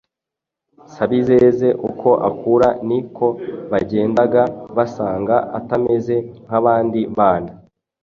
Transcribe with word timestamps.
Sabizeze 0.93 1.67
uko 1.89 2.09
akura, 2.29 2.69
ni 2.87 2.99
ko 3.15 3.27
bagendaga 3.71 4.43
basanga 4.75 5.35
atameze 5.59 6.15
nk'abandi 6.45 7.01
bana. 7.17 7.51